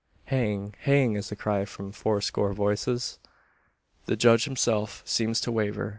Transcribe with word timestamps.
"Hang! 0.25 0.73
hang!" 0.79 1.13
is 1.15 1.29
the 1.29 1.35
cry 1.35 1.63
from 1.63 1.91
fourscore 1.91 2.53
voices. 2.53 3.19
The 4.07 4.15
judge 4.15 4.45
himself 4.45 5.03
seems 5.05 5.39
to 5.41 5.51
waver. 5.51 5.89